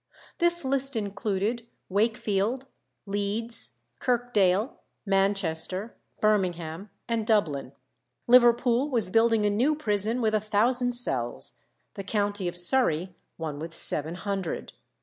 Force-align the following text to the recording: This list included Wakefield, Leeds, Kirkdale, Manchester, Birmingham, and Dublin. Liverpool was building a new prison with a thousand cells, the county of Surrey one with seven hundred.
This 0.39 0.65
list 0.65 0.95
included 0.95 1.67
Wakefield, 1.87 2.65
Leeds, 3.05 3.83
Kirkdale, 3.99 4.77
Manchester, 5.05 5.95
Birmingham, 6.19 6.89
and 7.07 7.27
Dublin. 7.27 7.73
Liverpool 8.25 8.89
was 8.89 9.11
building 9.11 9.45
a 9.45 9.51
new 9.51 9.75
prison 9.75 10.19
with 10.19 10.33
a 10.33 10.39
thousand 10.39 10.93
cells, 10.93 11.61
the 11.93 12.03
county 12.03 12.47
of 12.47 12.57
Surrey 12.57 13.13
one 13.37 13.59
with 13.59 13.75
seven 13.75 14.15
hundred. 14.15 14.73